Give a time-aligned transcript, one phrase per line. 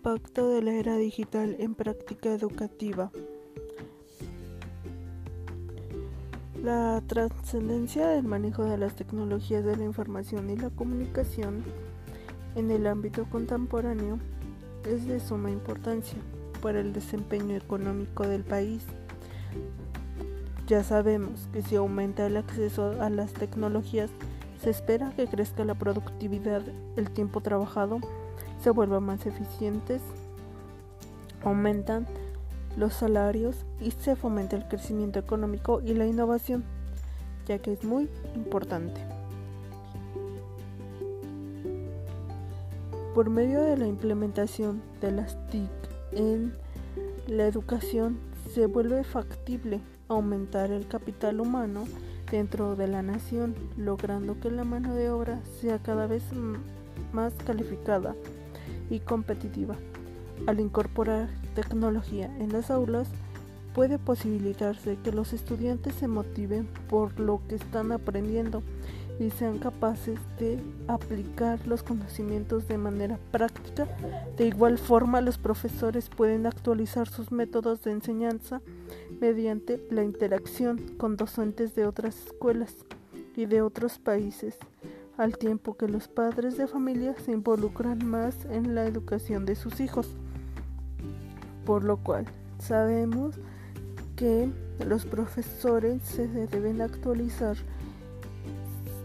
[0.00, 3.10] impacto de la era digital en práctica educativa.
[6.62, 11.64] La trascendencia del manejo de las tecnologías de la información y la comunicación
[12.54, 14.18] en el ámbito contemporáneo
[14.86, 16.18] es de suma importancia
[16.62, 18.82] para el desempeño económico del país.
[20.66, 24.08] Ya sabemos que si aumenta el acceso a las tecnologías,
[24.62, 26.62] se espera que crezca la productividad,
[26.96, 28.00] el tiempo trabajado
[28.62, 30.02] se vuelva más eficientes,
[31.42, 32.06] aumentan
[32.76, 36.64] los salarios y se fomenta el crecimiento económico y la innovación,
[37.46, 39.00] ya que es muy importante.
[43.14, 45.70] Por medio de la implementación de las TIC
[46.12, 46.52] en
[47.26, 48.18] la educación
[48.54, 51.84] se vuelve factible aumentar el capital humano
[52.30, 56.22] dentro de la nación, logrando que la mano de obra sea cada vez
[57.12, 58.14] más calificada
[58.88, 59.76] y competitiva.
[60.46, 63.08] Al incorporar tecnología en las aulas,
[63.74, 68.62] puede posibilitarse que los estudiantes se motiven por lo que están aprendiendo
[69.20, 73.86] y sean capaces de aplicar los conocimientos de manera práctica.
[74.38, 78.62] De igual forma, los profesores pueden actualizar sus métodos de enseñanza
[79.20, 82.74] mediante la interacción con docentes de otras escuelas
[83.36, 84.56] y de otros países,
[85.20, 89.80] al tiempo que los padres de familia se involucran más en la educación de sus
[89.80, 90.08] hijos
[91.66, 92.24] por lo cual
[92.58, 93.36] sabemos
[94.16, 94.50] que
[94.86, 97.56] los profesores se deben actualizar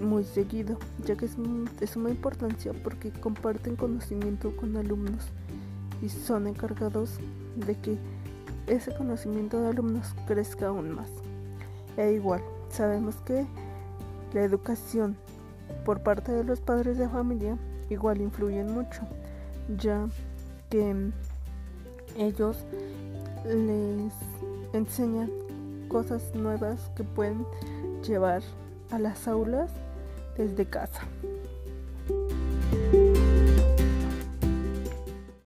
[0.00, 1.36] muy seguido, ya que es
[1.78, 5.26] de suma importancia porque comparten conocimiento con alumnos
[6.00, 7.18] y son encargados
[7.54, 7.98] de que
[8.66, 11.10] ese conocimiento de alumnos crezca aún más.
[11.96, 13.46] E igual, sabemos que
[14.32, 15.16] la educación
[15.84, 17.56] por parte de los padres de familia
[17.90, 19.02] igual influyen mucho,
[19.76, 20.06] ya
[20.70, 21.10] que
[22.16, 22.64] ellos
[23.44, 24.12] les
[24.72, 25.30] enseñan
[25.88, 27.46] cosas nuevas que pueden
[28.06, 28.42] llevar
[28.90, 29.70] a las aulas
[30.36, 31.02] desde casa.